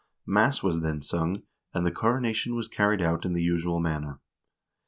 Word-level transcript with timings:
Mass 0.25 0.63
was 0.63 0.81
then 0.81 1.03
sung, 1.03 1.43
and 1.75 1.85
the 1.85 1.91
coronation 1.91 2.55
was 2.55 2.67
carried 2.67 3.03
out 3.03 3.23
in 3.23 3.33
the 3.33 3.43
usual 3.43 3.79
manner. 3.79 4.19